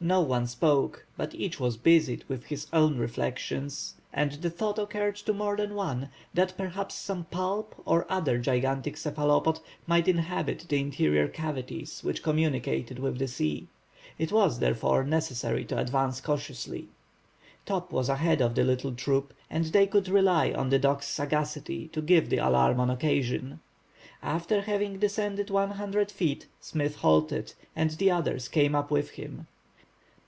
No 0.00 0.20
one 0.20 0.46
spoke, 0.46 1.06
but 1.16 1.34
each 1.34 1.58
was 1.58 1.78
busied 1.78 2.24
with 2.28 2.44
his 2.44 2.66
own 2.74 2.98
reflections 2.98 3.94
and 4.12 4.32
the 4.32 4.50
thought 4.50 4.78
occurred 4.78 5.16
to 5.16 5.32
more 5.32 5.56
than 5.56 5.74
one, 5.74 6.10
that 6.34 6.58
perhaps 6.58 6.94
some 6.94 7.24
pulp 7.30 7.74
or 7.86 8.04
other 8.12 8.36
gigantic 8.36 8.98
cephalopod 8.98 9.60
might 9.86 10.06
inhabit 10.06 10.66
the 10.68 10.78
interior 10.78 11.26
cavities 11.26 12.02
which 12.04 12.22
communicated 12.22 12.98
with 12.98 13.18
the 13.18 13.26
sea. 13.28 13.66
It 14.18 14.30
was, 14.30 14.58
therefore, 14.58 15.04
necessary 15.04 15.64
to 15.66 15.78
advance 15.78 16.20
cautiously. 16.20 16.88
Top 17.64 17.90
was 17.90 18.10
ahead 18.10 18.42
of 18.42 18.54
the 18.56 18.64
little 18.64 18.92
troop 18.92 19.32
and 19.48 19.64
they 19.66 19.86
could 19.86 20.08
rely 20.08 20.52
on 20.52 20.68
the 20.68 20.78
dog's 20.78 21.06
sagacity 21.06 21.88
to 21.94 22.02
give 22.02 22.28
the 22.28 22.38
alarm 22.38 22.78
on 22.78 22.90
occasion. 22.90 23.60
After 24.22 24.60
having 24.60 24.98
descended 24.98 25.48
100 25.48 26.10
feet, 26.10 26.46
Smith 26.60 26.96
halted, 26.96 27.54
and 27.74 27.92
the 27.92 28.10
others 28.10 28.48
came 28.48 28.74
up 28.74 28.90
with 28.90 29.10
him. 29.10 29.46